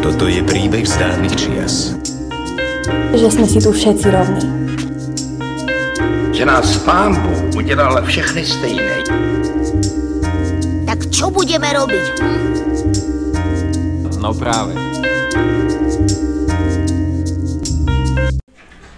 [0.00, 1.92] Toto je príbeh z dávnych čias.
[3.12, 4.48] Že sme si tu všetci rovní.
[6.32, 9.04] Že nás pán Bůh udělal všechny stejné.
[10.88, 12.04] Tak čo budeme robiť?
[12.24, 12.40] Hm?
[14.24, 14.72] No práve.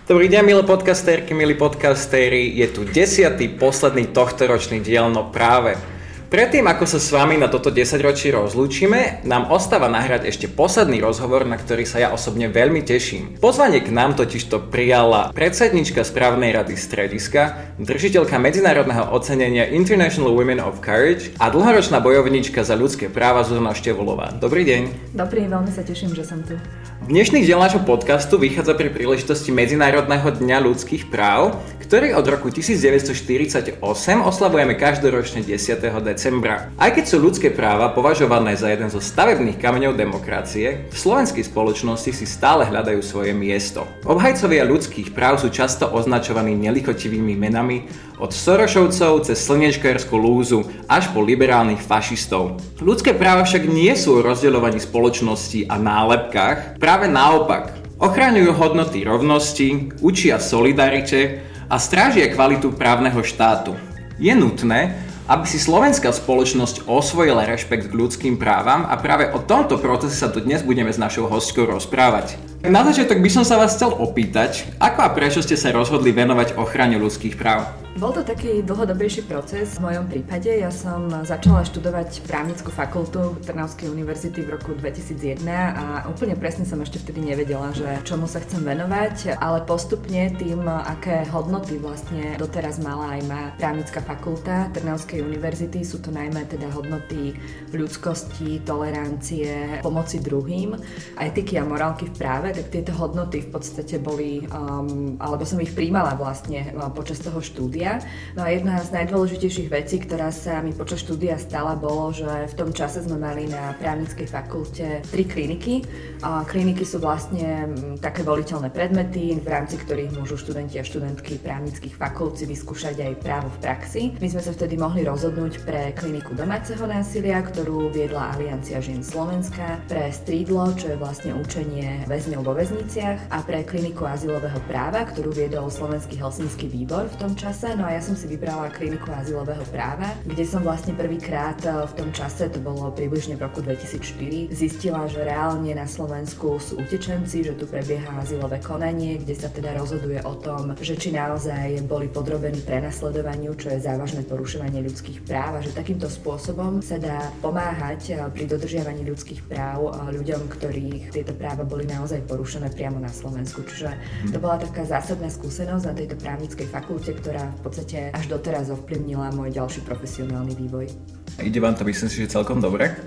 [0.06, 2.46] Dobrý deň, milé podcastérky, milí podcastéri.
[2.62, 5.95] Je tu desiatý, posledný tohtoročný diel, no práve.
[6.26, 10.98] Predtým, ako sa s vami na toto 10 ročí rozlúčime, nám ostáva nahrať ešte posledný
[10.98, 13.38] rozhovor, na ktorý sa ja osobne veľmi teším.
[13.38, 20.58] Pozvanie k nám totiž to prijala predsednička správnej rady strediska, držiteľka medzinárodného ocenenia International Women
[20.66, 24.34] of Courage a dlhoročná bojovníčka za ľudské práva Zuzana Števulová.
[24.34, 25.14] Dobrý deň.
[25.14, 26.58] Dobrý, veľmi sa teším, že som tu.
[27.04, 33.76] Dnešný diel nášho podcastu vychádza pri príležitosti Medzinárodného dňa ľudských práv, ktorý od roku 1948
[34.24, 35.76] oslavujeme každoročne 10.
[36.00, 36.72] decembra.
[36.80, 42.16] Aj keď sú ľudské práva považované za jeden zo stavebných kameňov demokracie, v slovenskej spoločnosti
[42.16, 43.84] si stále hľadajú svoje miesto.
[44.08, 51.20] Obhajcovia ľudských práv sú často označovaní nelichotivými menami od Sorošovcov cez slnečkárskú lúzu až po
[51.20, 52.56] liberálnych fašistov.
[52.80, 57.76] Ľudské práva však nie sú o rozdeľovaní spoločnosti a nálepkách, práve naopak.
[57.96, 63.72] Ochraňujú hodnoty rovnosti, učia solidarite a strážia kvalitu právneho štátu.
[64.20, 69.74] Je nutné, aby si slovenská spoločnosť osvojila rešpekt k ľudským právam a práve o tomto
[69.74, 72.38] procese sa tu dnes budeme s našou hostkou rozprávať.
[72.64, 76.56] Na začiatok by som sa vás chcel opýtať, ako a prečo ste sa rozhodli venovať
[76.56, 77.68] ochrane ľudských práv?
[77.96, 80.52] Bol to taký dlhodobejší proces v mojom prípade.
[80.52, 86.76] Ja som začala študovať právnickú fakultu Trnavskej univerzity v roku 2001 a úplne presne som
[86.84, 92.84] ešte vtedy nevedela, že čomu sa chcem venovať, ale postupne tým, aké hodnoty vlastne doteraz
[92.84, 97.32] mala aj má právnická fakulta Trnavskej univerzity, sú to najmä teda hodnoty
[97.72, 100.76] ľudskosti, tolerancie, pomoci druhým,
[101.16, 105.72] etiky a morálky v práve, tak tieto hodnoty v podstate boli, um, alebo som ich
[105.72, 108.02] príjmala vlastne um, počas toho štúdia.
[108.36, 112.54] No a jedna z najdôležitejších vecí, ktorá sa mi počas štúdia stala, bolo, že v
[112.54, 115.86] tom čase sme mali na právnickej fakulte tri kliniky.
[116.26, 117.70] A kliniky sú vlastne
[118.02, 123.12] také voliteľné predmety, v rámci ktorých môžu študenti a študentky právnických fakult si vyskúšať aj
[123.22, 124.02] právo v praxi.
[124.18, 129.78] My sme sa vtedy mohli rozhodnúť pre kliniku domáceho násilia, ktorú viedla Aliancia žien Slovenska,
[129.88, 135.32] pre strídlo, čo je vlastne učenie väzňov vo väzniciach a pre kliniku azylového práva, ktorú
[135.32, 137.72] viedol Slovenský helsinský výbor v tom čase.
[137.78, 141.92] No a ja som si vybrala kliniku azylového práva, kde som vlastne prvýkrát eh, v
[141.96, 147.46] tom čase, to bolo približne v roku 2004, zistila, že reálne na Slovensku sú utečenci,
[147.46, 152.12] že tu prebieha azylové konanie, kde sa teda rozhoduje o tom, že či naozaj boli
[152.12, 158.00] podrobení prenasledovaniu, čo je závažné porušovanie ľudských práv a že takýmto spôsobom sa dá pomáhať
[158.12, 163.08] eh, pri dodržiavaní ľudských práv eh, ľuďom, ktorých tieto práva boli naozaj porušené priamo na
[163.08, 163.62] Slovensku.
[163.62, 163.94] Čiže
[164.34, 169.30] to bola taká zásadná skúsenosť na tejto právnickej fakulte, ktorá v podstate až doteraz ovplyvnila
[169.32, 170.90] môj ďalší profesionálny vývoj.
[171.38, 172.98] Ide vám to, myslím si, že celkom dobre.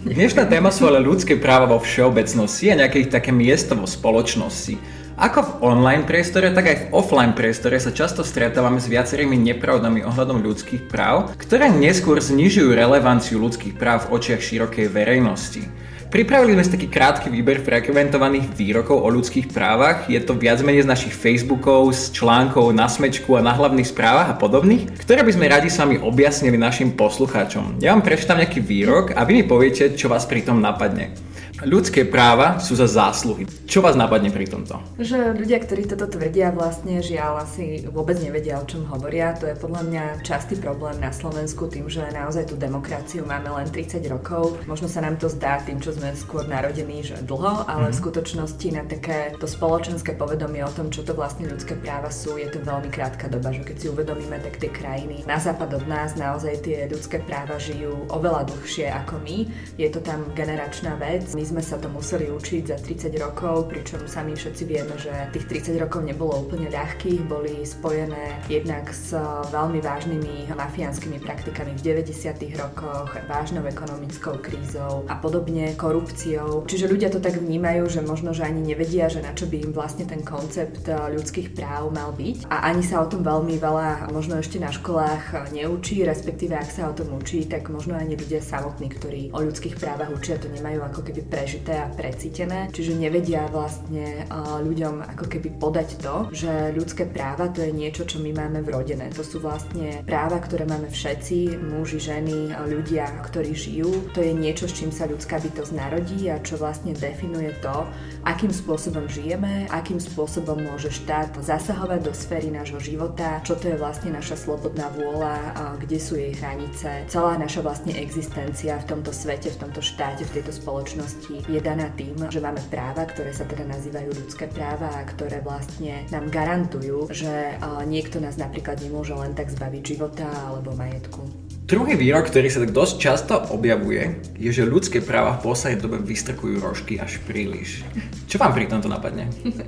[0.00, 5.00] Dnešná téma sú ale ľudské práva vo všeobecnosti a nejaké také miesto vo spoločnosti.
[5.20, 10.00] Ako v online priestore, tak aj v offline priestore sa často stretávame s viacerými nepravdami
[10.00, 15.68] ohľadom ľudských práv, ktoré neskôr znižujú relevanciu ľudských práv v očiach širokej verejnosti.
[16.10, 20.10] Pripravili sme si taký krátky výber frekventovaných výrokov o ľudských právach.
[20.10, 24.26] Je to viac menej z našich Facebookov, z článkov na smečku a na hlavných správach
[24.26, 27.78] a podobných, ktoré by sme radi s vami objasnili našim poslucháčom.
[27.78, 31.29] Ja vám prečítam nejaký výrok a vy mi poviete, čo vás pri tom napadne.
[31.60, 33.44] Ľudské práva sú za zásluhy.
[33.68, 34.80] Čo vás napadne pri tomto?
[34.96, 39.36] Že ľudia, ktorí toto tvrdia, vlastne žiaľ asi vôbec nevedia, o čom hovoria.
[39.36, 43.68] To je podľa mňa častý problém na Slovensku tým, že naozaj tú demokraciu máme len
[43.68, 44.56] 30 rokov.
[44.64, 47.92] Možno sa nám to zdá tým, čo sme skôr narodení, že dlho, ale mm.
[47.92, 48.00] v mhm.
[48.00, 52.48] skutočnosti na také to spoločenské povedomie o tom, čo to vlastne ľudské práva sú, je
[52.48, 53.52] to veľmi krátka doba.
[53.52, 57.60] Že keď si uvedomíme, tak tie krajiny na západ od nás naozaj tie ľudské práva
[57.60, 59.44] žijú oveľa dlhšie ako my.
[59.76, 61.28] Je to tam generačná vec.
[61.36, 65.66] My sme sa to museli učiť za 30 rokov, pričom sami všetci vieme, že tých
[65.74, 69.18] 30 rokov nebolo úplne ľahkých, boli spojené jednak s
[69.50, 72.38] veľmi vážnymi mafiánskymi praktikami v 90.
[72.54, 76.62] rokoch, vážnou ekonomickou krízou a podobne, korupciou.
[76.70, 79.72] Čiže ľudia to tak vnímajú, že možno, že ani nevedia, že na čo by im
[79.74, 82.46] vlastne ten koncept ľudských práv mal byť.
[82.46, 86.86] A ani sa o tom veľmi veľa možno ešte na školách neučí, respektíve ak sa
[86.86, 90.86] o tom učí, tak možno ani ľudia samotní, ktorí o ľudských právach učia, to nemajú
[90.86, 94.28] ako keby pre prežité a precítené, čiže nevedia vlastne
[94.60, 99.08] ľuďom ako keby podať to, že ľudské práva to je niečo, čo my máme vrodené.
[99.16, 104.12] To sú vlastne práva, ktoré máme všetci, muži, ženy, ľudia, ktorí žijú.
[104.12, 107.88] To je niečo, s čím sa ľudská bytosť narodí a čo vlastne definuje to,
[108.28, 113.80] akým spôsobom žijeme, akým spôsobom môže štát zasahovať do sféry nášho života, čo to je
[113.80, 117.08] vlastne naša slobodná vôľa, kde sú jej hranice.
[117.08, 121.86] Celá naša vlastne existencia v tomto svete, v tomto štáte, v tejto spoločnosti je daná
[121.94, 127.10] tým, že máme práva, ktoré sa teda nazývajú ľudské práva a ktoré vlastne nám garantujú,
[127.14, 127.54] že
[127.86, 131.49] niekto nás napríklad nemôže len tak zbaviť života alebo majetku.
[131.70, 136.02] Druhý výrok, ktorý sa tak dosť často objavuje, je, že ľudské práva v poslednej dobe
[136.02, 137.86] vystrkujú rožky až príliš.
[138.26, 139.30] Čo vám pri tomto napadne?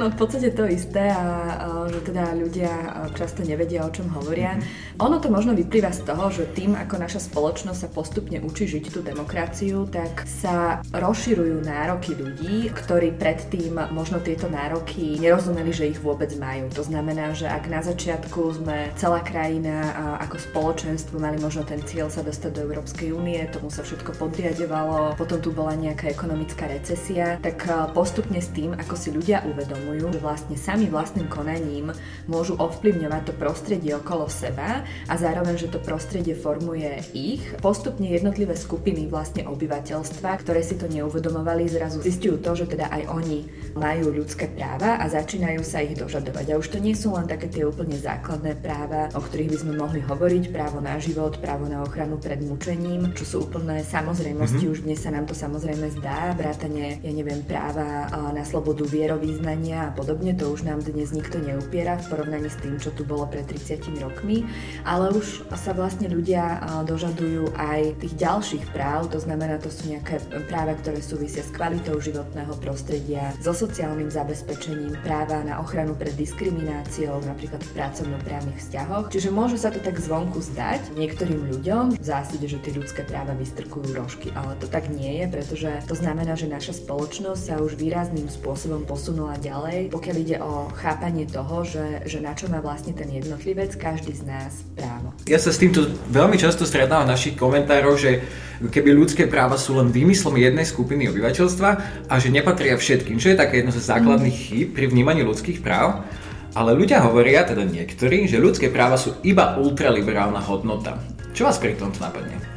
[0.00, 2.72] No v podstate to isté a, že teda ľudia
[3.12, 4.56] často nevedia, o čom hovoria.
[4.56, 5.04] Mm-hmm.
[5.04, 8.84] Ono to možno vyplýva z toho, že tým, ako naša spoločnosť sa postupne učí žiť
[8.88, 16.00] tú demokraciu, tak sa rozširujú nároky ľudí, ktorí predtým možno tieto nároky nerozumeli, že ich
[16.00, 16.72] vôbec majú.
[16.72, 19.92] To znamená, že ak na začiatku sme celá krajina
[20.24, 25.18] ako spoločenstvo mali možno ten cieľ sa dostať do Európskej únie, tomu sa všetko podriadovalo,
[25.18, 30.14] potom tu bola nejaká ekonomická recesia, tak eh, postupne s tým, ako si ľudia uvedomujú,
[30.14, 31.90] že vlastne sami vlastným konaním
[32.30, 38.54] môžu ovplyvňovať to prostredie okolo seba a zároveň, že to prostredie formuje ich, postupne jednotlivé
[38.54, 44.14] skupiny vlastne obyvateľstva, ktoré si to neuvedomovali, zrazu zistujú to, že teda aj oni majú
[44.14, 46.52] ľudské práva a začínajú sa ich dožadovať.
[46.52, 49.72] A už to nie sú len také tie úplne základné práva, o ktorých by sme
[49.80, 54.68] mohli hovoriť, právo na život, život, právo na ochranu pred mučením, čo sú úplné samozrejmosti,
[54.68, 54.74] mm-hmm.
[54.76, 59.94] už dnes sa nám to samozrejme zdá, vrátane, ja neviem, práva na slobodu vierovýznania a
[59.96, 63.48] podobne, to už nám dnes nikto neupiera v porovnaní s tým, čo tu bolo pred
[63.48, 64.44] 30 rokmi,
[64.84, 70.20] ale už sa vlastne ľudia dožadujú aj tých ďalších práv, to znamená, to sú nejaké
[70.52, 77.24] práva, ktoré súvisia s kvalitou životného prostredia, so sociálnym zabezpečením, práva na ochranu pred diskrimináciou,
[77.24, 79.08] napríklad v pracovnoprávnych vzťahoch.
[79.08, 83.06] Čiže môže sa to tak zvonku zdať, niekto niektorým ľuďom v zásade, že tie ľudské
[83.06, 87.54] práva vystrkujú rožky, ale to tak nie je, pretože to znamená, že naša spoločnosť sa
[87.62, 92.58] už výrazným spôsobom posunula ďalej, pokiaľ ide o chápanie toho, že, že na čo má
[92.58, 95.14] vlastne ten jednotlivec, každý z nás právo.
[95.30, 98.18] Ja sa s týmto veľmi často stretávam v našich komentároch, že
[98.58, 101.70] keby ľudské práva sú len výmyslom jednej skupiny obyvateľstva
[102.10, 106.02] a že nepatria všetkým, čo je také jedno zo základných chýb pri vnímaní ľudských práv.
[106.52, 111.00] Ale ľudia hovoria, teda niektorí, že ľudské práva sú iba ultraliberálna hodnota.
[111.32, 112.51] Čo vás pri tomto napadne?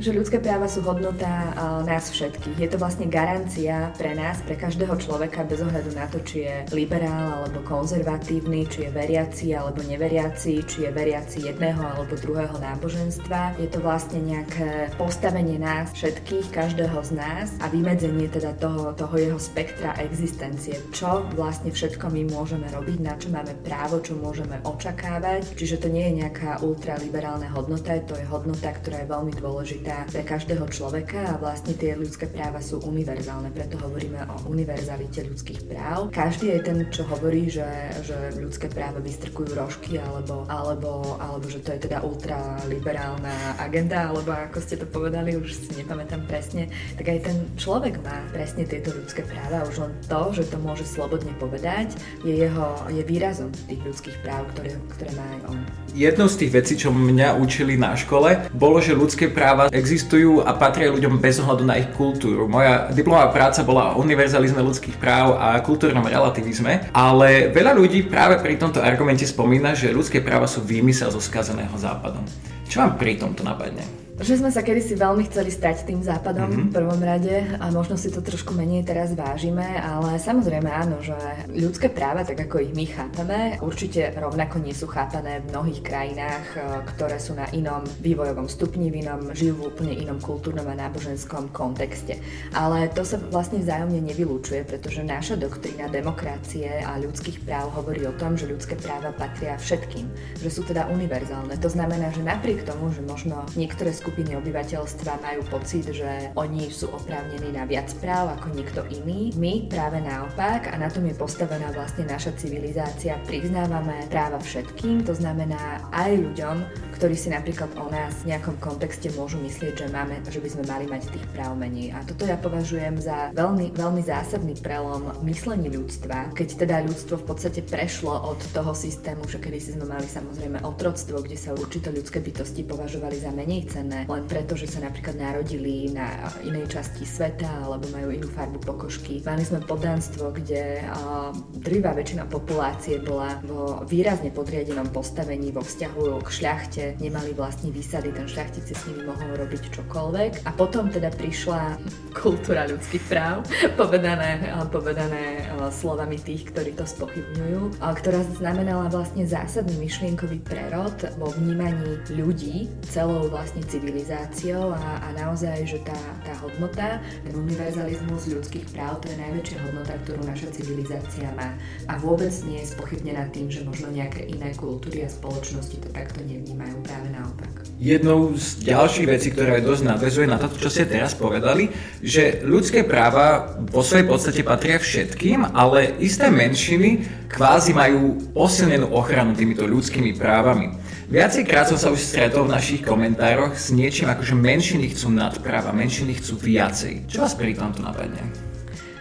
[0.00, 1.52] Že ľudské práva sú hodnota
[1.84, 2.56] nás všetkých.
[2.56, 6.56] Je to vlastne garancia pre nás, pre každého človeka, bez ohľadu na to, či je
[6.72, 13.60] liberál alebo konzervatívny, či je veriaci alebo neveriaci, či je veriaci jedného alebo druhého náboženstva.
[13.60, 19.14] Je to vlastne nejaké postavenie nás všetkých, každého z nás a vymedzenie teda toho, toho
[19.20, 20.80] jeho spektra existencie.
[20.96, 25.52] Čo vlastne všetko my môžeme robiť, na čo máme právo, čo môžeme očakávať.
[25.60, 30.06] Čiže to nie je nejaká ultraliberálna hodnota, to je hodnota, ktorá je veľmi dôležitá dôležitá
[30.10, 35.66] pre každého človeka a vlastne tie ľudské práva sú univerzálne, preto hovoríme o univerzalite ľudských
[35.66, 36.14] práv.
[36.14, 37.66] Každý je ten, čo hovorí, že,
[38.06, 44.30] že ľudské práva vystrkujú rožky alebo, alebo, alebo že to je teda ultraliberálna agenda, alebo
[44.30, 48.94] ako ste to povedali, už si nepamätám presne, tak aj ten človek má presne tieto
[48.94, 49.66] ľudské práva.
[49.66, 54.46] Už len to, že to môže slobodne povedať, je jeho je výrazom tých ľudských práv,
[54.54, 55.58] ktoré, ktoré má aj on.
[55.90, 60.52] Jednou z tých vecí, čo mňa učili na škole, bolo, že ľudské práva existujú a
[60.52, 62.44] patria ľuďom bez ohľadu na ich kultúru.
[62.44, 68.36] Moja diplomová práca bola o univerzalizme ľudských práv a kultúrnom relativizme, ale veľa ľudí práve
[68.38, 72.22] pri tomto argumente spomína, že ľudské práva sú výmysel zo skazeného západom.
[72.68, 73.99] Čo vám pri tomto napadne?
[74.20, 76.68] Že sme sa kedysi veľmi chceli stať tým západom mm-hmm.
[76.68, 81.16] v prvom rade a možno si to trošku menej teraz vážime, ale samozrejme áno, že
[81.48, 86.46] ľudské práva, tak ako ich my chápame, určite rovnako nie sú chápané v mnohých krajinách,
[86.52, 86.58] e,
[86.92, 91.48] ktoré sú na inom vývojovom stupni, v inom, žijú v úplne inom kultúrnom a náboženskom
[91.56, 92.20] kontexte.
[92.52, 98.12] Ale to sa vlastne vzájomne nevylúčuje, pretože naša doktrína demokracie a ľudských práv hovorí o
[98.20, 100.04] tom, že ľudské práva patria všetkým,
[100.44, 101.56] že sú teda univerzálne.
[101.56, 106.66] To znamená, že napriek tomu, že možno niektoré skupiny skupiny obyvateľstva majú pocit, že oni
[106.66, 109.30] sú oprávnení na viac práv ako niekto iný.
[109.38, 115.14] My práve naopak, a na tom je postavená vlastne naša civilizácia, priznávame práva všetkým, to
[115.14, 116.56] znamená aj ľuďom,
[117.00, 120.64] ktorí si napríklad o nás v nejakom kontexte môžu myslieť, že, máme, že by sme
[120.68, 121.96] mali mať tých práv menej.
[121.96, 127.24] A toto ja považujem za veľmi, veľmi zásadný prelom myslení ľudstva, keď teda ľudstvo v
[127.24, 131.88] podstate prešlo od toho systému, že kedy si sme mali samozrejme otroctvo, kde sa určité
[131.88, 137.08] ľudské bytosti považovali za menej cenné, len preto, že sa napríklad narodili na inej časti
[137.08, 139.24] sveta alebo majú inú farbu pokožky.
[139.24, 141.32] Mali sme poddanstvo, kde uh,
[141.64, 148.10] drvá väčšina populácie bola vo výrazne podriadenom postavení vo vzťahu k šľachte, nemali vlastní výsady,
[148.10, 150.48] ten šľachtic si s nimi mohol robiť čokoľvek.
[150.48, 151.78] A potom teda prišla
[152.16, 153.46] kultúra ľudských práv,
[153.80, 162.00] povedané, povedané slovami tých, ktorí to spochybňujú, ktorá znamenala vlastne zásadný myšlienkový prerod vo vnímaní
[162.16, 169.04] ľudí celou vlastne civilizáciou a, a naozaj, že tá, tá hodnota, ten univerzalizmus ľudských práv,
[169.04, 171.52] to je najväčšia hodnota, ktorú naša civilizácia má.
[171.86, 176.24] A vôbec nie je spochybnená tým, že možno nejaké iné kultúry a spoločnosti to takto
[176.24, 177.50] nevnímajú, práve naopak.
[177.80, 181.72] Jednou z ďalších vecí, ktorá je dosť nadvezuje na to, čo ste teraz povedali,
[182.04, 189.32] že ľudské práva vo svojej podstate patria všetkým, ale isté menšiny kvázi majú posilnenú ochranu
[189.32, 190.76] týmito ľudskými právami.
[191.08, 195.72] Viacejkrát som sa už stretol v našich komentároch s niečím ako, že menšiny chcú nadpráva,
[195.72, 197.08] menšiny chcú viacej.
[197.08, 198.49] Čo vás pri tomto napadne?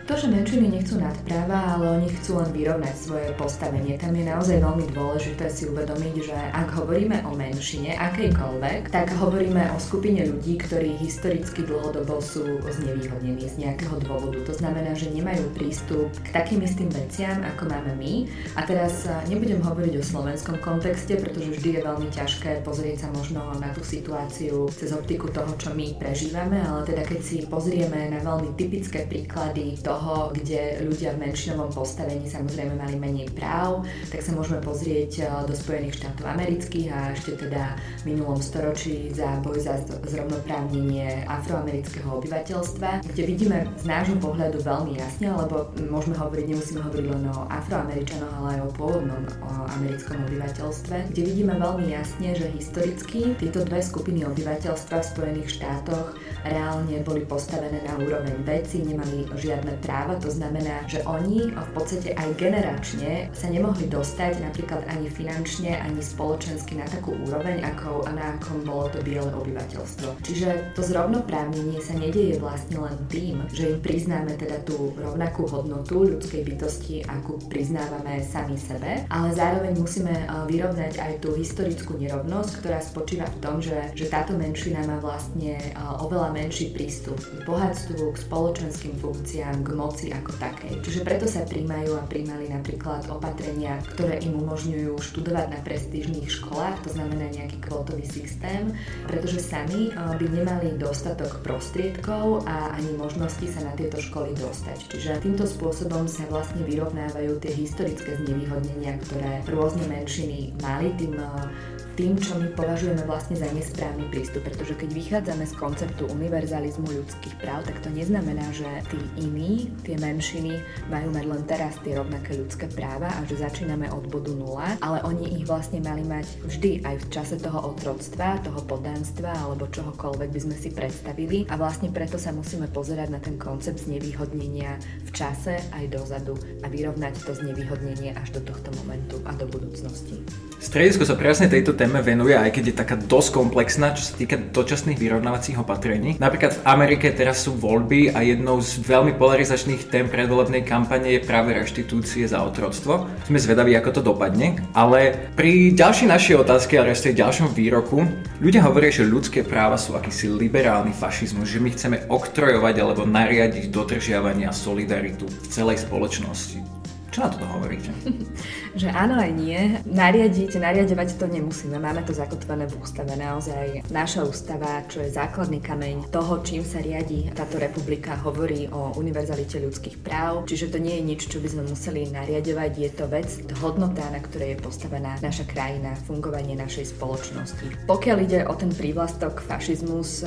[0.10, 3.94] To, že menšiny nechcú nadpráva, ale oni chcú len vyrovnať svoje postavenie.
[3.94, 9.70] Tam je naozaj veľmi dôležité si uvedomiť, že ak hovoríme o menšine, akejkoľvek, tak hovoríme
[9.70, 14.50] o skupine ľudí, ktorí historicky dlhodobo sú znevýhodnení z nejakého dôvodu.
[14.50, 18.25] To znamená, že nemajú prístup k takým istým veciam, ako máme my.
[18.58, 23.46] A teraz nebudem hovoriť o slovenskom kontexte, pretože vždy je veľmi ťažké pozrieť sa možno
[23.62, 28.25] na tú situáciu cez optiku toho, čo my prežívame, ale teda keď si pozrieme na
[28.25, 34.24] veľmi typické príklady toho, toho, kde ľudia v menšinovom postavení samozrejme mali menej práv, tak
[34.24, 37.75] sa môžeme pozrieť eh, do Spojených štátov amerických a ešte teda
[38.08, 39.75] v minulom storočí za boj za
[40.08, 47.06] zrovnoprávnenie afroamerického obyvateľstva, kde vidíme z nášho pohľadu veľmi jasne, lebo môžeme hovoriť, nemusíme hovoriť
[47.12, 52.48] len o afroameričanoch, ale aj o pôvodnom o americkom obyvateľstve, kde vidíme veľmi jasne, že
[52.56, 56.15] historicky tieto dve skupiny obyvateľstva v Spojených štátoch
[56.46, 62.15] reálne boli postavené na úroveň veci, nemali žiadne práva, to znamená, že oni v podstate
[62.15, 68.36] aj generačne sa nemohli dostať napríklad ani finančne, ani spoločensky na takú úroveň, ako, na
[68.38, 70.24] akom bolo to biele obyvateľstvo.
[70.24, 76.05] Čiže to zrovnoprávnenie sa nedieje vlastne len tým, že im priznáme teda tú rovnakú hodnotu
[76.05, 82.51] ľudskej bytosti, akú priznávame sami sebe, ale zároveň musíme e, vyrovnať aj tú historickú nerovnosť,
[82.62, 85.69] ktorá spočíva v tom, že, že táto menšina má vlastne e,
[86.00, 90.81] oveľa menší prístup k bohatstvu, k spoločenským funkciám, k moci ako takej.
[90.81, 96.86] Čiže preto sa príjmajú a príjmali napríklad opatrenia, ktoré im umožňujú študovať na prestížnych školách,
[96.86, 98.74] to znamená nejaký kvotový systém,
[99.05, 104.89] pretože sami eh, by nemali dostatok prostriedkov a ani možnosti sa na tieto školy dostať.
[104.93, 111.78] Čiže týmto spôsobom sa vlastne vyrovnávajú tie historické znevýhodnenia, ktoré rôzne menšiny mali tým eh,
[112.00, 117.36] tým, čo my považujeme vlastne za nesprávny prístup, pretože keď vychádzame z konceptu univerzalizmu ľudských
[117.44, 122.39] práv, tak to neznamená, že tí iní, tie menšiny, majú mať len teraz tie rovnaké
[122.39, 126.88] ľudské práva a že začíname od bodu nula, ale oni ich vlastne mali mať vždy
[126.88, 131.91] aj v čase toho otroctva, toho podánstva alebo čohokoľvek by sme si predstavili a vlastne
[131.91, 137.36] preto sa musíme pozerať na ten koncept znevýhodnenia v čase aj dozadu a vyrovnať to
[137.36, 140.24] znevýhodnenie až do tohto momentu a do budúcnosti.
[140.60, 144.38] Stredisko sa presne tejto téme venuje, aj keď je taká dosť komplexná, čo sa týka
[144.38, 146.22] dočasných vyrovnávacích opatrení.
[146.22, 151.25] Napríklad v Amerike teraz sú voľby a jednou z veľmi polarizačných tém predvolebnej kampane je
[151.25, 153.10] práve reštitúcie za otroctvo.
[153.25, 154.62] Sme zvedaví, ako to dopadne.
[154.77, 158.05] Ale pri ďalšej našej otázke, ale aj ďalšom výroku,
[158.38, 163.74] ľudia hovoria, že ľudské práva sú akýsi liberálny fašizmus, že my chceme oktrojovať alebo nariadiť
[163.74, 166.62] dodržiavanie a solidaritu v celej spoločnosti.
[167.10, 167.89] Čo na to hovoríte?
[168.76, 169.60] že áno aj nie.
[169.86, 171.78] Nariadiť, nariadovať to nemusíme.
[171.78, 173.14] Máme to zakotvené v ústave.
[173.16, 178.94] Naozaj naša ústava, čo je základný kameň toho, čím sa riadi táto republika, hovorí o
[178.98, 180.46] univerzalite ľudských práv.
[180.50, 182.72] Čiže to nie je nič, čo by sme museli nariadovať.
[182.76, 183.30] Je to vec,
[183.62, 187.90] hodnota, na ktorej je postavená naša krajina, fungovanie našej spoločnosti.
[187.90, 190.26] Pokiaľ ide o ten prívlastok fašizmus,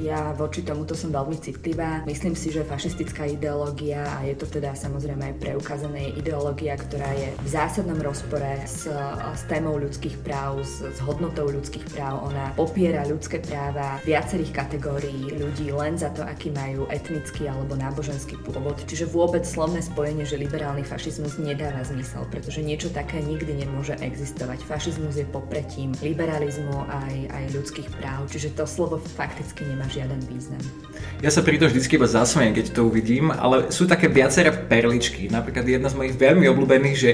[0.00, 2.02] ja voči tomuto som veľmi citlivá.
[2.04, 7.10] Myslím si, že fašistická ideológia, a je to teda samozrejme aj preukázané, je ideológia, ktorá
[7.14, 7.48] je v
[7.80, 8.84] zásadnom rozpore s,
[9.32, 12.28] s témou ľudských práv, s, s hodnotou ľudských práv.
[12.28, 18.36] Ona popiera ľudské práva viacerých kategórií ľudí len za to, aký majú etnický alebo náboženský
[18.44, 18.76] pôvod.
[18.84, 24.60] Čiže vôbec slovné spojenie, že liberálny fašizmus nedáva zmysel, pretože niečo také nikdy nemôže existovať.
[24.60, 30.60] Fašizmus je popretím liberalizmu aj, aj ľudských práv, čiže to slovo fakticky nemá žiaden význam.
[31.24, 35.32] Ja sa pri to vždycky iba zasmejem, keď to uvidím, ale sú také viaceré perličky.
[35.32, 37.10] Napríklad jedna z mojich veľmi obľúbených, že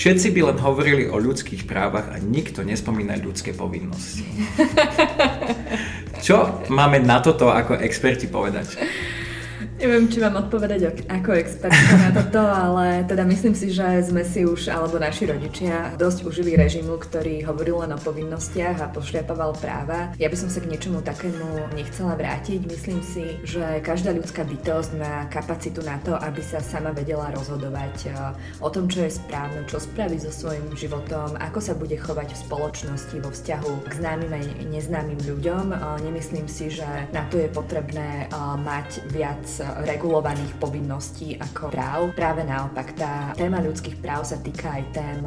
[0.00, 4.24] všetci by len hovorili o ľudských právach a nikto nespomína ľudské povinnosti.
[6.24, 8.80] Čo máme na toto ako experti povedať?
[9.80, 14.44] Neviem, či mám odpovedať ako expertka na toto, ale teda myslím si, že sme si
[14.44, 20.12] už, alebo naši rodičia, dosť užili režimu, ktorý hovoril len o povinnostiach a pošliapoval práva.
[20.20, 22.60] Ja by som sa k niečomu takému nechcela vrátiť.
[22.68, 28.12] Myslím si, že každá ľudská bytosť má kapacitu na to, aby sa sama vedela rozhodovať
[28.12, 32.36] eh, o tom, čo je správne, čo spraví so svojím životom, ako sa bude chovať
[32.36, 35.72] v spoločnosti vo vzťahu k známym aj neznámym ľuďom.
[35.72, 36.84] Eh, nemyslím si, že
[37.16, 42.12] na to je potrebné eh, mať viac regulovaných povinností ako práv.
[42.16, 45.18] Práve naopak, tá téma ľudských práv sa týka aj tém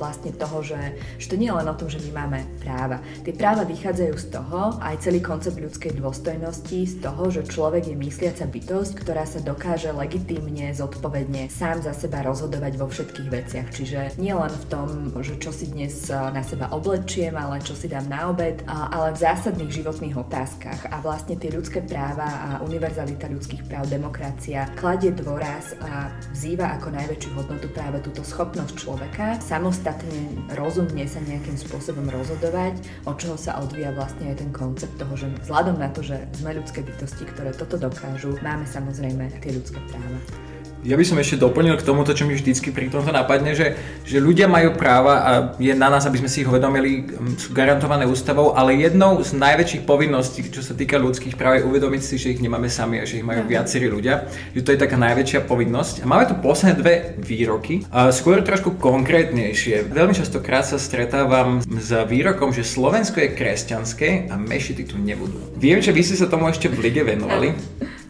[0.00, 2.98] vlastne toho, že, že to nie je len o tom, že my máme práva.
[3.22, 7.96] Tie práva vychádzajú z toho, aj celý koncept ľudskej dôstojnosti, z toho, že človek je
[7.96, 13.68] mysliaca bytosť, ktorá sa dokáže legitímne, zodpovedne sám za seba rozhodovať vo všetkých veciach.
[13.70, 14.88] Čiže nie len v tom,
[15.20, 19.18] že čo si dnes na seba oblečiem, ale čo si dám na obed, ale v
[19.20, 20.88] zásadných životných otázkach.
[20.88, 26.96] A vlastne tie ľudské práva a univerzalita ľudských práv demokracia kladie dôraz a vzýva ako
[26.96, 33.60] najväčšiu hodnotu práve túto schopnosť človeka samostatne, rozumne sa nejakým spôsobom rozhodovať, od čoho sa
[33.60, 37.52] odvíja vlastne aj ten koncept toho, že vzhľadom na to, že sme ľudské bytosti, ktoré
[37.52, 40.51] toto dokážu, máme samozrejme tie ľudské práva.
[40.82, 44.18] Ja by som ešte doplnil k tomuto, čo mi vždycky pri tomto napadne, že, že
[44.18, 45.30] ľudia majú práva a
[45.62, 47.06] je na nás, aby sme si ich uvedomili,
[47.38, 52.02] sú garantované ústavou, ale jednou z najväčších povinností, čo sa týka ľudských práv, je uvedomiť
[52.02, 54.26] si, že ich nemáme sami a že ich majú viacerí ľudia.
[54.58, 56.02] Že to je taká najväčšia povinnosť.
[56.02, 59.86] A máme tu posledné dve výroky, a skôr trošku konkrétnejšie.
[59.86, 65.38] Veľmi častokrát sa stretávam s výrokom, že Slovensko je kresťanské a mešity tu nebudú.
[65.54, 67.54] Viem, že vy ste sa tomu ešte v lige venovali,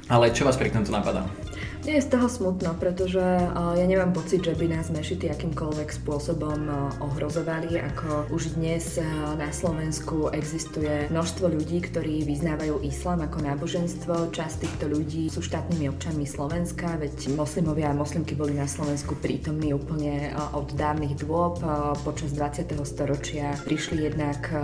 [0.09, 1.29] ale čo vás pri tomto napadá?
[1.83, 5.91] Nie je z toho smutno, pretože uh, ja nemám pocit, že by nás mešity akýmkoľvek
[5.91, 13.27] spôsobom uh, ohrozovali, ako už dnes uh, na Slovensku existuje množstvo ľudí, ktorí vyznávajú islám
[13.27, 14.31] ako náboženstvo.
[14.31, 19.75] Časť týchto ľudí sú štátnymi občanmi Slovenska, veď moslimovia a moslimky boli na Slovensku prítomní
[19.75, 21.67] úplne od dávnych dôb.
[22.07, 22.79] Počas 20.
[22.87, 24.55] storočia prišli jednak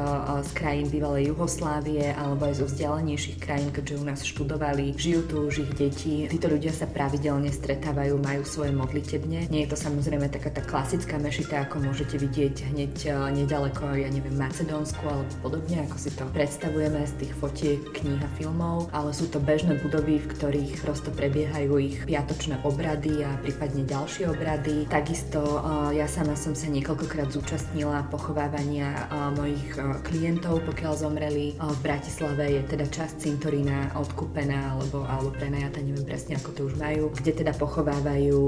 [0.47, 5.37] z krajín bývalej Juhoslávie alebo aj zo vzdialenejších krajín, keďže u nás študovali, žijú tu
[5.51, 6.31] už ich deti.
[6.31, 9.49] Títo ľudia sa práve pravidelne stretávajú, majú svoje modlitebne.
[9.49, 14.12] Nie je to samozrejme taká tá klasická mešita, ako môžete vidieť hneď e, nedaleko, ja
[14.12, 19.16] neviem, Macedónsku alebo podobne, ako si to predstavujeme z tých fotiek, kníh a filmov, ale
[19.16, 24.85] sú to bežné budovy, v ktorých prosto prebiehajú ich piatočné obrady a prípadne ďalšie obrady.
[24.92, 29.64] Takisto e, ja sama som sa niekoľkokrát zúčastnila pochovávania e, mojich
[30.05, 31.57] klientov, pokiaľ zomreli.
[31.57, 36.75] V Bratislave je teda časť cintorína odkúpená alebo, alebo prenajata, neviem presne ako to už
[36.77, 38.41] majú pochovávajú, kde teda pochovávajú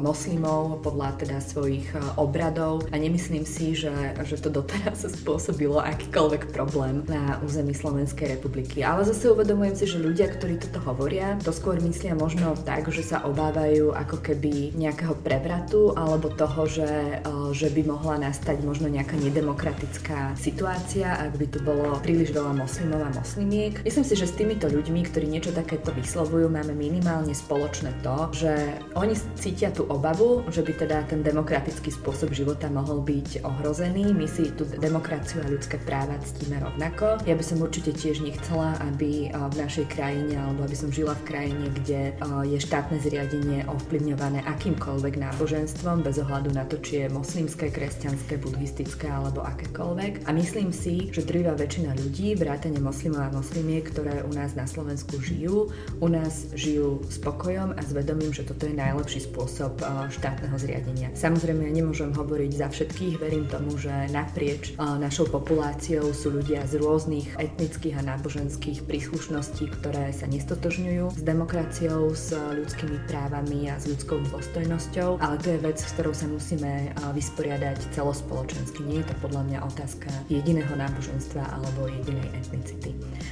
[0.00, 1.88] moslimov podľa teda svojich
[2.20, 3.92] obradov a nemyslím si, že,
[4.28, 8.84] že to doteraz spôsobilo akýkoľvek problém na území Slovenskej republiky.
[8.84, 13.00] Ale zase uvedomujem si, že ľudia, ktorí toto hovoria, to skôr myslia možno tak, že
[13.00, 17.22] sa obávajú ako keby nejakého prevratu alebo toho, že,
[17.56, 23.00] že by mohla nastať možno nejaká nedemokratická situácia, ak by tu bolo príliš veľa moslimov
[23.00, 23.80] a moslimiek.
[23.80, 28.16] Myslím si, že s týmito ľuďmi, ktorí niečo takéto vyslovujú, máme minimálne spoločné strašné to,
[28.34, 28.52] že
[28.94, 34.14] oni cítia tú obavu, že by teda ten demokratický spôsob života mohol byť ohrozený.
[34.14, 37.22] My si tú demokraciu a ľudské práva ctíme rovnako.
[37.26, 41.26] Ja by som určite tiež nechcela, aby v našej krajine alebo aby som žila v
[41.26, 42.14] krajine, kde
[42.46, 49.06] je štátne zriadenie ovplyvňované akýmkoľvek náboženstvom, bez ohľadu na to, či je moslimské, kresťanské, buddhistické
[49.10, 50.26] alebo akékoľvek.
[50.26, 54.64] A myslím si, že drvivá väčšina ľudí, vrátane moslimov a moslimiek, ktoré u nás na
[54.64, 55.70] Slovensku žijú,
[56.00, 61.08] u nás žijú spokojom a s vedomím, že toto je najlepší spôsob eh, štátneho zriadenia.
[61.12, 66.64] Samozrejme, ja nemôžem hovoriť za všetkých, verím tomu, že naprieč eh, našou populáciou sú ľudia
[66.64, 73.76] z rôznych etnických a náboženských príslušností, ktoré sa nestotožňujú s demokraciou, s ľudskými právami a
[73.76, 78.82] s ľudskou dôstojnosťou, ale to je vec, s ktorou sa musíme eh, vysporiadať celospoločensky.
[78.84, 82.75] Nie je to podľa mňa otázka jediného náboženstva alebo jedinej etnicity.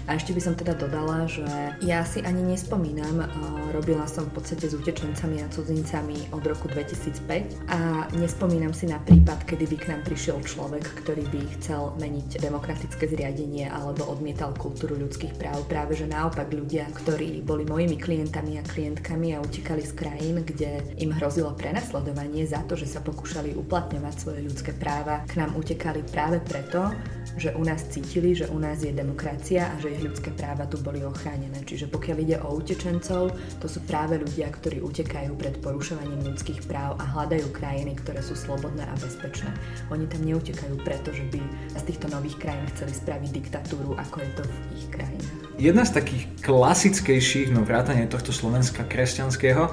[0.06, 1.44] A ešte by som teda dodala, že
[1.80, 3.24] ja si ani nespomínam,
[3.72, 9.46] robila som podstate s utečencami a cudzincami od roku 2005 a nespomínam si na prípad,
[9.46, 14.98] kedy by k nám prišiel človek, ktorý by chcel meniť demokratické zriadenie alebo odmietal kultúru
[14.98, 15.62] ľudských práv.
[15.70, 20.82] Práve že naopak ľudia, ktorí boli mojimi klientami a klientkami a utekali z krajín, kde
[20.98, 26.02] im hrozilo prenasledovanie za to, že sa pokúšali uplatňovať svoje ľudské práva, k nám utekali
[26.10, 26.90] práve preto,
[27.38, 30.76] že u nás cítili, že u nás je demokracia a že ich ľudské práva tu
[30.82, 31.62] boli ochránené.
[31.62, 33.30] Čiže pokiaľ ide o utečencov,
[33.62, 38.34] to sú práve ľudia, ktorí utekajú pred porušovaním ľudských práv a hľadajú krajiny, ktoré sú
[38.34, 39.54] slobodné a bezpečné.
[39.94, 41.40] Oni tam neutekajú preto, že by
[41.78, 45.34] z týchto nových krajín chceli spraviť diktatúru, ako je to v ich krajinách.
[45.54, 49.70] Jedna z takých klasickejších, no vrátane tohto Slovenska kresťanského,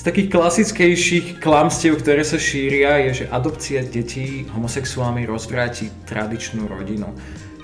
[0.00, 7.12] z takých klasickejších klamstiev, ktoré sa šíria, je, že adopcia detí homosexuálmi rozvráti tradičnú rodinu.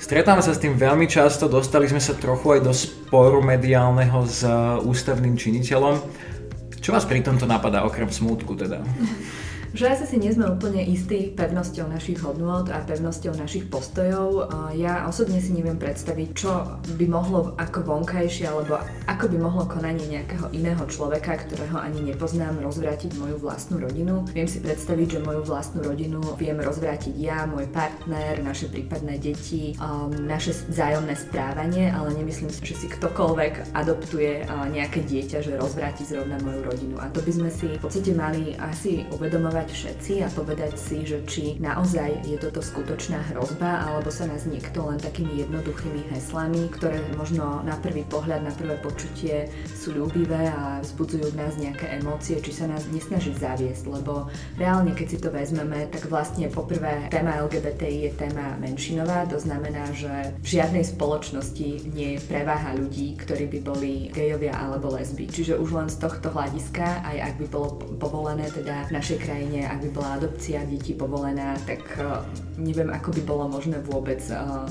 [0.07, 4.47] Stretáme sa s tým veľmi často, dostali sme sa trochu aj do sporu mediálneho s
[4.87, 5.99] ústavným činiteľom.
[6.79, 8.87] Čo vás pri tomto napadá, okrem smútku teda?
[9.77, 14.49] Že asi si nie sme úplne istí pevnosťou našich hodnôt a pevnosťou našich postojov.
[14.73, 20.09] Ja osobne si neviem predstaviť, čo by mohlo ako vonkajšie alebo ako by mohlo konanie
[20.09, 24.25] nejakého iného človeka, ktorého ani nepoznám, rozvrátiť moju vlastnú rodinu.
[24.33, 29.77] Viem si predstaviť, že moju vlastnú rodinu viem rozvrátiť ja, môj partner, naše prípadné deti,
[29.77, 36.09] um, naše vzájomné správanie, ale nemyslím si, že si ktokoľvek adoptuje nejaké dieťa, že rozvráti
[36.09, 36.97] zrovna moju rodinu.
[36.97, 40.97] A to by sme si v podstate mali asi uvedomovať povedať všetci a povedať si,
[41.03, 46.71] že či naozaj je toto skutočná hrozba, alebo sa nás niekto len takými jednoduchými heslami,
[46.71, 51.99] ktoré možno na prvý pohľad, na prvé počutie sú ľúbivé a vzbudzujú v nás nejaké
[51.99, 57.11] emócie, či sa nás nesnaží zaviesť, lebo reálne keď si to vezmeme, tak vlastne poprvé
[57.11, 63.19] téma LGBTI je téma menšinová, to znamená, že v žiadnej spoločnosti nie je preváha ľudí,
[63.19, 65.27] ktorí by boli gejovia alebo lesby.
[65.27, 69.56] Čiže už len z tohto hľadiska, aj ak by bolo povolené teda v našej krajine
[69.57, 72.21] krajine, ak by bola adopcia detí povolená, tak uh,
[72.61, 74.69] neviem, ako by bolo možné vôbec uh,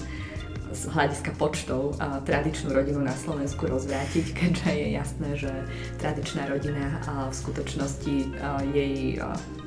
[0.69, 5.52] z hľadiska počtov uh, tradičnú rodinu na Slovensku rozvrátiť, keďže je jasné, že
[5.98, 8.15] tradičná rodina v skutočnosti
[8.74, 9.17] jej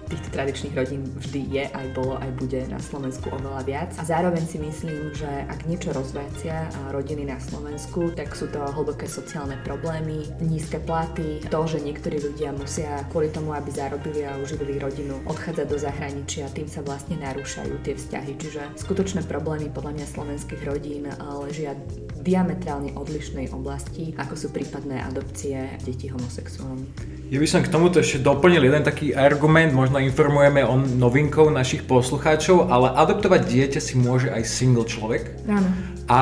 [0.09, 3.91] týchto tradičných rodín vždy je, aj bolo, aj bude na Slovensku oveľa viac.
[4.01, 9.05] A zároveň si myslím, že ak niečo rozvrácia rodiny na Slovensku, tak sú to hlboké
[9.05, 14.81] sociálne problémy, nízke platy, to, že niektorí ľudia musia kvôli tomu, aby zarobili a uživili
[14.81, 18.33] rodinu, odchádzať do zahraničia, tým sa vlastne narúšajú tie vzťahy.
[18.41, 21.05] Čiže skutočné problémy podľa mňa slovenských rodín
[21.45, 21.77] ležia
[22.19, 27.29] diametrálne odlišnej oblasti, ako sú prípadné adopcie detí homosexuálnych.
[27.29, 31.85] Ja by som k tomuto ešte doplnil jeden taký argument, možno informujeme o novinkov našich
[31.85, 35.35] poslucháčov, ale adoptovať dieťa si môže aj single človek.
[35.51, 36.21] Áno a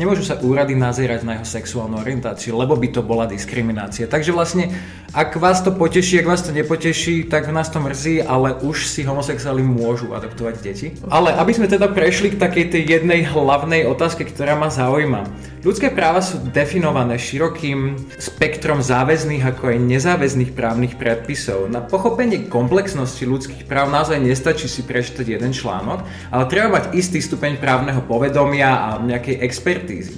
[0.00, 4.08] nemôžu sa úrady nazerať na jeho sexuálnu orientáciu, lebo by to bola diskriminácia.
[4.08, 4.72] Takže vlastne,
[5.12, 9.04] ak vás to poteší, ak vás to nepoteší, tak nás to mrzí, ale už si
[9.04, 10.96] homosexuáli môžu adoptovať deti.
[11.12, 15.28] Ale aby sme teda prešli k takej tej jednej hlavnej otázke, ktorá ma zaujíma.
[15.66, 21.66] Ľudské práva sú definované širokým spektrom záväzných ako aj nezáväzných právnych predpisov.
[21.66, 27.18] Na pochopenie komplexnosti ľudských práv naozaj nestačí si prečítať jeden článok, ale treba mať istý
[27.18, 30.16] stupeň právneho povedomia a nejaké nejakej expertízy.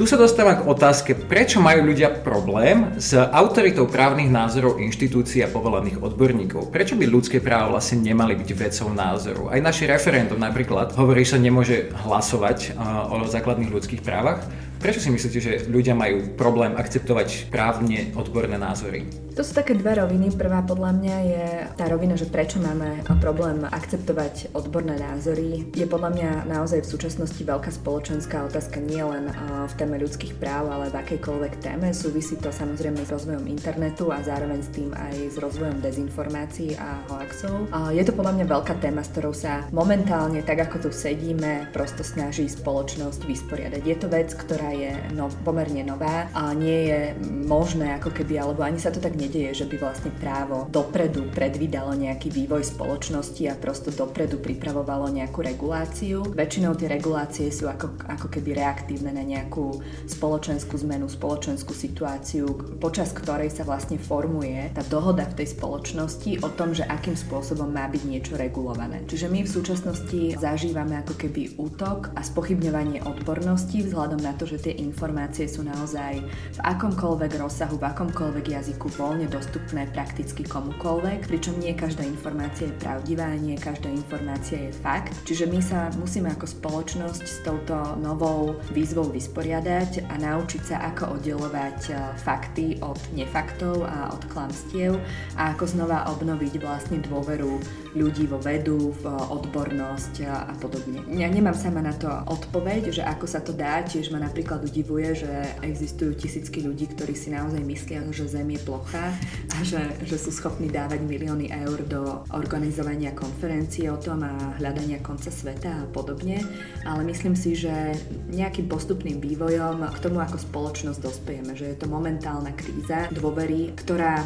[0.00, 5.52] Tu sa dostávam k otázke, prečo majú ľudia problém s autoritou právnych názorov inštitúcií a
[5.52, 6.72] povolených odborníkov.
[6.72, 9.52] Prečo by ľudské práva vlastne nemali byť vecou názoru?
[9.52, 12.80] Aj naši referendum napríklad hovorí, že sa nemôže hlasovať
[13.12, 14.40] o základných ľudských právach.
[14.80, 19.04] Prečo si myslíte, že ľudia majú problém akceptovať právne odborné názory?
[19.36, 20.32] To sú také dve roviny.
[20.32, 25.68] Prvá podľa mňa je tá rovina, že prečo máme problém akceptovať odborné názory.
[25.76, 29.28] Je podľa mňa naozaj v súčasnosti veľká spoločenská otázka nie len
[29.68, 31.92] v téme ľudských práv, ale v akejkoľvek téme.
[31.92, 37.04] Súvisí to samozrejme s rozvojom internetu a zároveň s tým aj s rozvojom dezinformácií a
[37.12, 37.68] hoaxov.
[37.92, 42.00] Je to podľa mňa veľká téma, s ktorou sa momentálne, tak ako tu sedíme, prosto
[42.00, 43.82] snaží spoločnosť vysporiadať.
[43.84, 47.00] Je to vec, ktorá je no, pomerne nová a nie je
[47.46, 51.94] možné ako keby, alebo ani sa to tak nedieje, že by vlastne právo dopredu predvídalo
[51.98, 56.22] nejaký vývoj spoločnosti a prosto dopredu pripravovalo nejakú reguláciu.
[56.32, 63.10] Väčšinou tie regulácie sú ako, ako keby reaktívne na nejakú spoločenskú zmenu, spoločenskú situáciu, počas
[63.10, 67.90] ktorej sa vlastne formuje tá dohoda v tej spoločnosti o tom, že akým spôsobom má
[67.90, 69.02] byť niečo regulované.
[69.10, 74.59] Čiže my v súčasnosti zažívame ako keby útok a spochybňovanie odbornosti vzhľadom na to, že
[74.60, 76.20] tie informácie sú naozaj
[76.56, 82.76] v akomkoľvek rozsahu, v akomkoľvek jazyku voľne dostupné prakticky komukoľvek, pričom nie každá informácia je
[82.76, 85.16] pravdivá, nie každá informácia je fakt.
[85.24, 91.16] Čiže my sa musíme ako spoločnosť s touto novou výzvou vysporiadať a naučiť sa, ako
[91.16, 95.00] oddelovať e, fakty od nefaktov a od klamstiev
[95.40, 97.60] a ako znova obnoviť vlastne dôveru
[97.94, 101.02] ľudí vo vedu, v odbornosť a podobne.
[101.14, 105.26] Ja nemám sama na to odpoveď, že ako sa to dá, tiež ma napríklad udivuje,
[105.26, 105.32] že
[105.64, 109.10] existujú tisícky ľudí, ktorí si naozaj myslia, že Zem je plochá
[109.54, 115.02] a že, že sú schopní dávať milióny eur do organizovania konferencií o tom a hľadania
[115.02, 116.42] konca sveta a podobne,
[116.86, 117.94] ale myslím si, že
[118.30, 124.22] nejakým postupným vývojom k tomu, ako spoločnosť dospejeme, že je to momentálna kríza dôvery, ktorá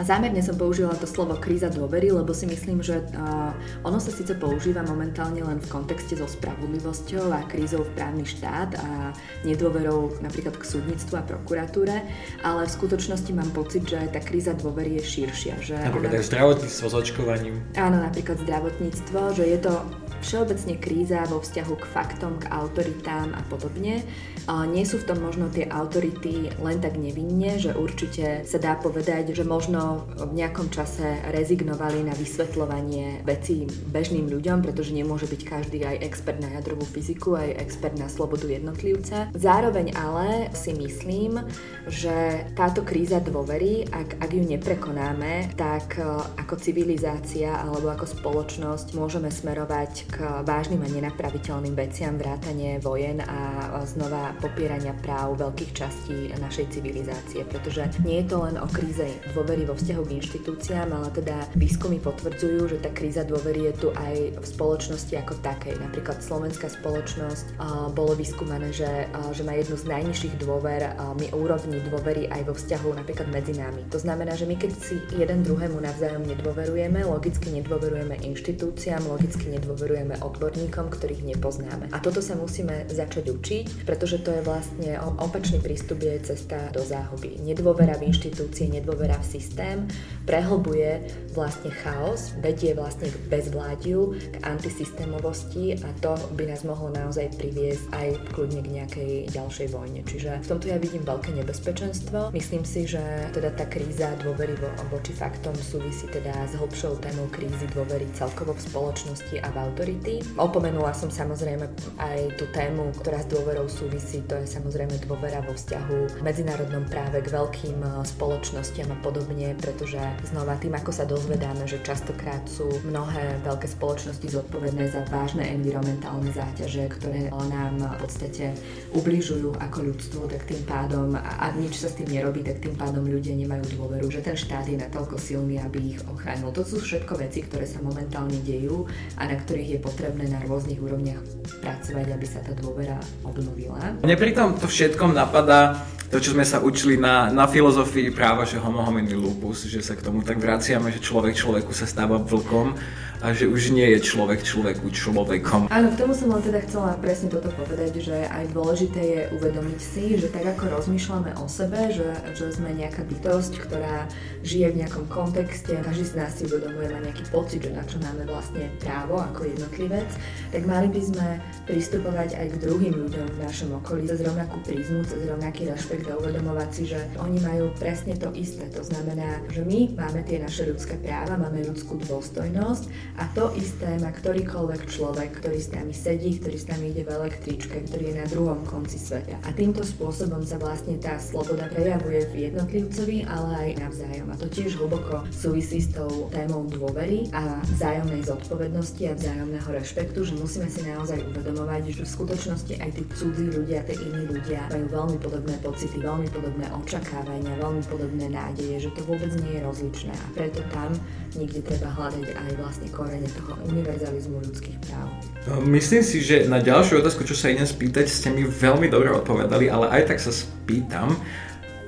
[0.00, 3.52] a zámerne som použila to slovo kríza dôvery, lebo si myslím, že uh,
[3.84, 8.80] ono sa síce používa momentálne len v kontexte so spravodlivosťou a krízou v právny štát
[8.80, 9.12] a
[9.44, 12.00] nedôverou napríklad k súdnictvu a prokuratúre,
[12.40, 15.54] ale v skutočnosti mám pocit, že tá kríza dôvery je širšia.
[15.60, 16.24] Že napríklad ona...
[16.24, 17.56] zdravotníctvo s očkovaním.
[17.76, 19.84] Áno, napríklad zdravotníctvo, že je to
[20.20, 24.04] všeobecne kríza vo vzťahu k faktom, k autoritám a podobne.
[24.50, 29.30] Nie sú v tom možno tie autority len tak nevinne, že určite sa dá povedať,
[29.36, 35.86] že možno v nejakom čase rezignovali na vysvetľovanie vecí bežným ľuďom, pretože nemôže byť každý
[35.86, 39.30] aj expert na jadrovú fyziku, aj expert na slobodu jednotlivca.
[39.36, 41.46] Zároveň ale si myslím,
[41.86, 46.00] že táto kríza dôvery, ak, ak ju neprekonáme, tak
[46.40, 53.70] ako civilizácia alebo ako spoločnosť môžeme smerovať k vážnym a nenapraviteľným veciam vrátanie vojen a
[53.86, 59.62] znova popierania práv veľkých častí našej civilizácie, pretože nie je to len o kríze dôvery
[59.62, 64.34] vo vzťahu k inštitúciám, ale teda výskumy potvrdzujú, že tá kríza dôvery je tu aj
[64.34, 65.78] v spoločnosti ako takej.
[65.78, 67.62] Napríklad slovenská spoločnosť
[67.94, 72.98] bolo vyskúmané, že, že má jednu z najnižších dôver, my úrovni dôvery aj vo vzťahu
[72.98, 73.86] napríklad medzi nami.
[73.94, 79.99] To znamená, že my keď si jeden druhému navzájom nedôverujeme, logicky nedôverujeme inštitúciám, logicky nedôverujeme
[80.00, 81.92] dôverujeme odborníkom, ktorých nepoznáme.
[81.92, 86.80] A toto sa musíme začať učiť, pretože to je vlastne opačný prístup je cesta do
[86.80, 87.36] záhuby.
[87.44, 89.84] Nedôvera v inštitúcie, nedôvera v systém
[90.24, 91.04] prehlbuje
[91.36, 97.84] vlastne chaos, vedie vlastne k bezvládiu, k antisystémovosti a to by nás mohlo naozaj priviesť
[97.92, 100.00] aj kľudne k nejakej ďalšej vojne.
[100.06, 102.32] Čiže v tomto ja vidím veľké nebezpečenstvo.
[102.32, 103.02] Myslím si, že
[103.36, 108.54] teda tá kríza dôvery vo, voči faktom súvisí teda s hlbšou témou krízy dôvery celkovo
[108.56, 110.22] v spoločnosti a v autorite autority.
[110.38, 111.66] Opomenula som samozrejme
[111.98, 116.86] aj tú tému, ktorá s dôverou súvisí, to je samozrejme dôvera vo vzťahu v medzinárodnom
[116.86, 119.98] práve k veľkým eh, spoločnostiam a podobne, pretože
[120.30, 126.30] znova tým, ako sa dozvedáme, že častokrát sú mnohé veľké spoločnosti zodpovedné za vážne environmentálne
[126.30, 128.54] záťaže, ktoré nám v podstate
[128.94, 133.02] ubližujú ako ľudstvo, tak tým pádom, a nič sa s tým nerobí, tak tým pádom
[133.08, 136.52] ľudia nemajú dôveru, že ten štát je natoľko silný, aby ich ochránil.
[136.52, 138.84] To sú všetko veci, ktoré sa momentálne dejú
[139.16, 141.20] a na ktorých je potrebné na rôznych úrovniach
[141.64, 143.96] pracovať, aby sa tá dôvera obnovila.
[144.04, 148.58] Mne pri to všetkom napadá to, čo sme sa učili na, na filozofii práva, že
[148.58, 152.74] homo homini lupus, že sa k tomu tak vraciame, že človek človeku sa stáva vlkom
[153.20, 155.68] a že už nie je človek človeku človekom.
[155.68, 159.80] Áno, k tomu som len teda chcela presne toto povedať, že aj dôležité je uvedomiť
[159.80, 164.08] si, že tak ako rozmýšľame o sebe, že, že sme nejaká bytosť, ktorá
[164.40, 168.00] žije v nejakom kontexte, každý z nás si uvedomuje, má nejaký pocit, že na čo
[168.00, 170.08] máme vlastne právo ako jednotlivec,
[170.48, 171.28] tak mali by sme
[171.68, 176.16] pristupovať aj k druhým ľuďom v našom okolí cez rovnakú prízmu, cez rovnaký rešpekt a
[176.16, 178.64] uvedomovať si, že oni majú presne to isté.
[178.72, 184.00] To znamená, že my máme tie naše ľudské práva, máme ľudskú dôstojnosť a to isté
[184.00, 188.14] má ktorýkoľvek človek, ktorý s nami sedí, ktorý s nami ide v električke, ktorý je
[188.16, 189.36] na druhom konci sveta.
[189.44, 194.28] A týmto spôsobom sa vlastne tá sloboda prejavuje v jednotlivcovi, ale aj navzájom.
[194.32, 200.24] A to tiež hlboko súvisí s tou témou dôvery a vzájomnej zodpovednosti a vzájomného rešpektu,
[200.24, 204.64] že musíme si naozaj uvedomovať, že v skutočnosti aj tí cudzí ľudia, tí iní ľudia
[204.72, 209.66] majú veľmi podobné pocity, veľmi podobné očakávania, veľmi podobné nádeje, že to vôbec nie je
[209.68, 210.12] rozličné.
[210.16, 210.96] A preto tam
[211.36, 215.10] niekde treba hľadať aj vlastne korene toho univerzalizmu ľudských práv.
[215.50, 219.10] No, myslím si, že na ďalšiu otázku, čo sa idem spýtať, ste mi veľmi dobre
[219.10, 221.18] odpovedali, ale aj tak sa spýtam.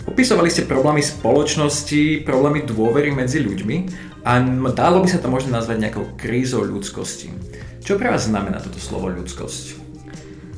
[0.03, 3.77] Opisovali ste problémy spoločnosti, problémy dôvery medzi ľuďmi
[4.27, 4.43] a
[4.75, 7.31] dalo by sa to možno nazvať nejakou krízou ľudskosti.
[7.87, 9.82] Čo pre vás znamená toto slovo ľudskosť?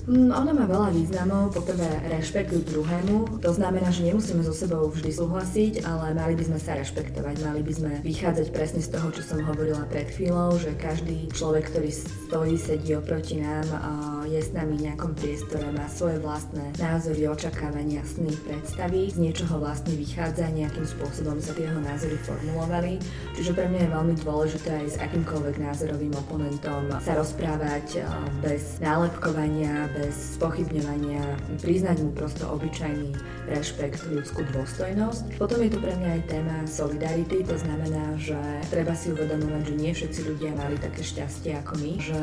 [0.05, 1.57] Mm, ona má veľa významov.
[1.57, 3.41] Poprvé rešpekt k druhému.
[3.41, 7.41] To znamená, že nemusíme so sebou vždy súhlasiť, ale mali by sme sa rešpektovať.
[7.41, 11.73] Mali by sme vychádzať presne z toho, čo som hovorila pred chvíľou, že každý človek,
[11.73, 16.75] ktorý stojí, sedí oproti nám, je je s nami v nejakom priestore, má svoje vlastné
[16.81, 22.99] názory, očakávania, sny, predstavy, z niečoho vlastne vychádza, nejakým spôsobom sa tie jeho názory formulovali.
[23.37, 28.05] Čiže pre mňa je veľmi dôležité aj s akýmkoľvek názorovým oponentom sa rozprávať
[28.41, 31.23] bez nálepkovania, bez pochybňovania,
[31.61, 33.13] priznať mu prosto obyčajný
[33.49, 35.37] rešpekt, ľudskú dôstojnosť.
[35.37, 38.39] Potom je tu pre mňa aj téma solidarity, to znamená, že
[38.73, 42.21] treba si uvedomovať, že nie všetci ľudia mali také šťastie ako my, že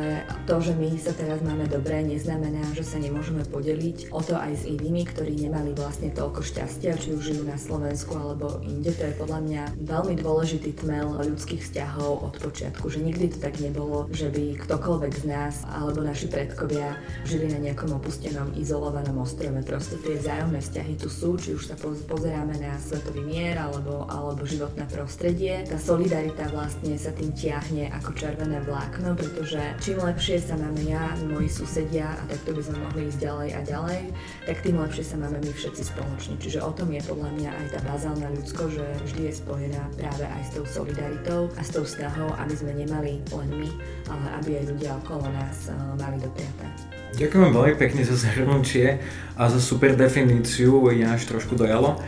[0.50, 4.64] to, že my sa teraz máme dobré, neznamená, že sa nemôžeme podeliť o to aj
[4.64, 8.96] s inými, ktorí nemali vlastne toľko šťastia, či už žijú na Slovensku alebo inde.
[8.96, 13.60] To je podľa mňa veľmi dôležitý tmel ľudských vzťahov od počiatku, že nikdy to tak
[13.60, 16.96] nebolo, že by ktokoľvek z nás alebo naši predkovia
[17.28, 19.60] žili na nejakom opustenom, izolovanom ostrove.
[19.68, 21.76] Proste tie vzájomné vzťahy tu sú, či už sa
[22.08, 25.68] pozeráme na svetový mier alebo, alebo životné prostredie.
[25.68, 31.12] Tá solidarita vlastne sa tým tiahne ako červené vlákno, pretože čím lepšie sa máme ja,
[31.28, 34.02] moji susedia a takto by sme mohli ísť ďalej a ďalej,
[34.46, 36.34] tak tým lepšie sa máme my všetci spoločne.
[36.38, 40.26] Čiže o tom je podľa mňa aj tá bazálna ľudsko, že vždy je spojená práve
[40.26, 43.70] aj s tou solidaritou a s tou snahou, aby sme nemali len my,
[44.10, 46.66] ale aby aj ľudia okolo nás eh, mali dopriaté.
[47.12, 49.04] Ďakujem veľmi pekne za zhrnutie
[49.36, 52.00] a za super definíciu, až trošku dojalo.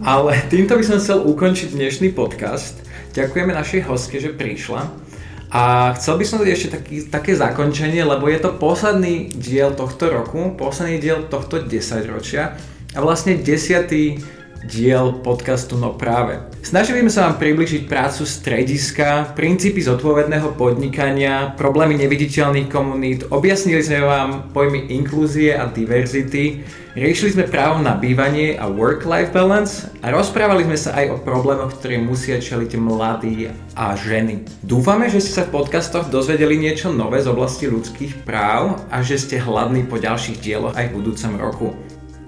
[0.00, 2.80] Ale týmto by som chcel ukončiť dnešný podcast.
[3.12, 5.09] Ďakujeme našej hostke, že prišla.
[5.50, 10.06] A chcel by som dať ešte taký, také zakončenie, lebo je to posledný diel tohto
[10.06, 12.54] roku, posledný diel tohto desaťročia.
[12.94, 14.22] A vlastne desiatý
[14.64, 16.40] diel podcastu No práve.
[16.60, 24.04] Snažili sme sa vám približiť prácu strediska, princípy zodpovedného podnikania, problémy neviditeľných komunít, objasnili sme
[24.04, 26.60] vám pojmy inklúzie a diverzity,
[26.92, 31.80] riešili sme právo na bývanie a work-life balance a rozprávali sme sa aj o problémoch,
[31.80, 34.44] ktoré musia čeliť mladí a ženy.
[34.60, 39.16] Dúfame, že ste sa v podcastoch dozvedeli niečo nové z oblasti ľudských práv a že
[39.16, 41.68] ste hladní po ďalších dieloch aj v budúcom roku.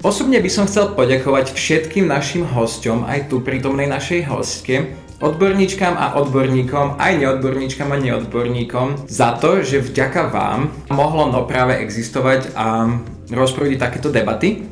[0.02, 6.18] Osobne by som chcel poďakovať všetkým našim hosťom, aj tu prítomnej našej hostke, odborníčkam a
[6.18, 12.90] odborníkom, aj neodborníčkam a neodborníkom za to, že vďaka vám mohlo no práve existovať a
[13.30, 14.71] rozprúdiť takéto debaty.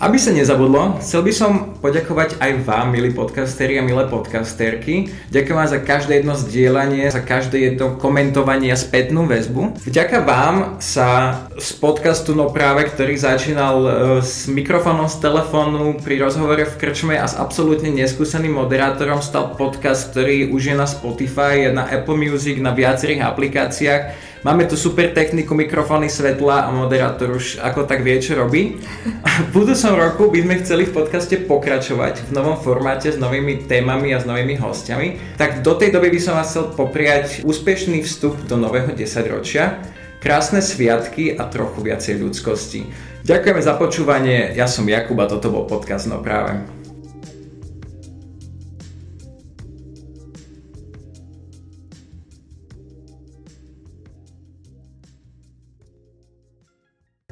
[0.00, 5.12] Aby sa nezabudlo, chcel by som poďakovať aj vám, milí podcasteri a milé podcasterky.
[5.28, 9.76] Ďakujem vám za každé jedno zdieľanie, za každé jedno komentovanie a spätnú väzbu.
[9.84, 13.90] Vďaka vám sa z podcastu No práve, ktorý začínal e,
[14.24, 20.16] s mikrofónom z telefónu pri rozhovore v krčme a s absolútne neskúseným moderátorom stal podcast,
[20.16, 25.52] ktorý už je na Spotify, na Apple Music, na viacerých aplikáciách Máme tu super techniku,
[25.52, 28.80] mikrofóny, svetla a moderátor už ako tak vie, čo robí.
[29.20, 34.16] V budúcom roku by sme chceli v podcaste pokračovať v novom formáte s novými témami
[34.16, 35.36] a s novými hostiami.
[35.36, 39.76] Tak do tej doby by som vás chcel popriať úspešný vstup do nového desaťročia,
[40.24, 42.88] krásne sviatky a trochu viacej ľudskosti.
[43.28, 46.79] Ďakujeme za počúvanie, ja som Jakub a toto bol podcast No práve.